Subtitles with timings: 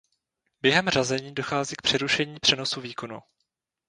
[0.61, 3.19] Během řazení dochází k přerušení přenosu výkonu.